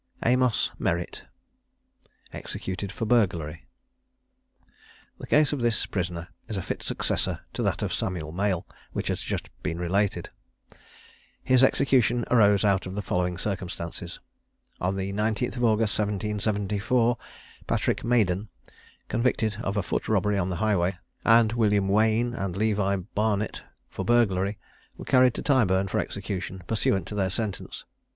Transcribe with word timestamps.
AMOS 0.23 0.71
MERRITT. 0.79 1.25
EXECUTED 2.33 2.91
FOR 2.91 3.05
BURGLARY. 3.05 3.67
The 5.19 5.27
case 5.27 5.53
of 5.53 5.61
this 5.61 5.85
prisoner 5.85 6.29
is 6.47 6.57
a 6.57 6.63
fit 6.63 6.81
successor 6.81 7.41
to 7.53 7.61
that 7.61 7.83
of 7.83 7.93
Samuel 7.93 8.31
Male, 8.31 8.65
which 8.93 9.09
has 9.09 9.21
been 9.23 9.27
just 9.29 9.49
related. 9.63 10.31
His 11.43 11.63
execution 11.63 12.25
arose 12.31 12.65
out 12.65 12.87
of 12.87 12.95
the 12.95 13.03
following 13.03 13.37
circumstances. 13.37 14.19
On 14.79 14.95
the 14.95 15.13
19th 15.13 15.57
August, 15.61 15.99
1774, 15.99 17.15
Patrick 17.67 18.03
Maden, 18.03 18.49
convicted 19.07 19.57
of 19.61 19.77
a 19.77 19.83
foot 19.83 20.09
robbery 20.09 20.39
on 20.39 20.49
the 20.49 20.55
highway, 20.55 20.97
and 21.23 21.53
William 21.53 21.87
Waine 21.87 22.33
and 22.33 22.57
Levi 22.57 22.95
Barnet 22.95 23.61
for 23.87 24.03
burglary, 24.03 24.57
were 24.97 25.05
carried 25.05 25.35
to 25.35 25.43
Tyburn 25.43 25.87
for 25.87 25.99
execution, 25.99 26.63
pursuant 26.65 27.05
to 27.09 27.13
their 27.13 27.29
sentence. 27.29 27.85